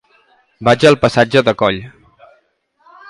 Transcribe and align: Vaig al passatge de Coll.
Vaig 0.69 0.85
al 0.91 0.97
passatge 1.03 1.45
de 1.49 1.55
Coll. 1.63 1.79